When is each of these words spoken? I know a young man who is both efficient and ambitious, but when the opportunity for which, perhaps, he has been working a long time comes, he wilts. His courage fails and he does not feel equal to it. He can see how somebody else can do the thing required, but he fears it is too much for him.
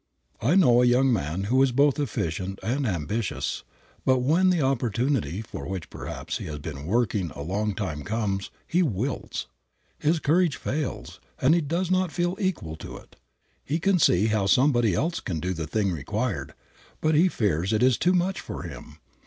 I 0.41 0.55
know 0.55 0.81
a 0.81 0.85
young 0.87 1.13
man 1.13 1.43
who 1.43 1.61
is 1.61 1.71
both 1.71 1.99
efficient 1.99 2.57
and 2.63 2.87
ambitious, 2.87 3.61
but 4.03 4.17
when 4.23 4.49
the 4.49 4.59
opportunity 4.59 5.43
for 5.43 5.67
which, 5.67 5.91
perhaps, 5.91 6.39
he 6.39 6.45
has 6.45 6.57
been 6.57 6.87
working 6.87 7.29
a 7.35 7.43
long 7.43 7.75
time 7.75 8.01
comes, 8.01 8.49
he 8.65 8.81
wilts. 8.81 9.45
His 9.99 10.17
courage 10.17 10.55
fails 10.55 11.19
and 11.39 11.53
he 11.53 11.61
does 11.61 11.91
not 11.91 12.11
feel 12.11 12.35
equal 12.39 12.75
to 12.77 12.97
it. 12.97 13.15
He 13.63 13.77
can 13.77 13.99
see 13.99 14.25
how 14.25 14.47
somebody 14.47 14.95
else 14.95 15.19
can 15.19 15.39
do 15.39 15.53
the 15.53 15.67
thing 15.67 15.91
required, 15.91 16.55
but 16.99 17.13
he 17.13 17.27
fears 17.29 17.71
it 17.71 17.83
is 17.83 17.99
too 17.99 18.13
much 18.15 18.41
for 18.41 18.63
him. 18.63 18.97